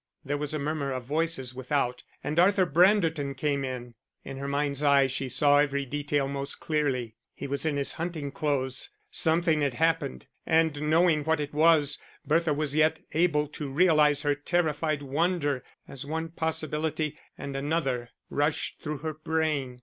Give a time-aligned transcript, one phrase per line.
[0.25, 3.93] There was a murmur of voices without and Arthur Branderton came in.
[4.23, 7.17] In her mind's eye she saw every detail most clearly.
[7.35, 8.89] He was in his hunting clothes!
[9.11, 14.33] Something had happened, and knowing what it was, Bertha was yet able to realise her
[14.33, 19.79] terrified wonder, as one possibility and another rushed through her brain.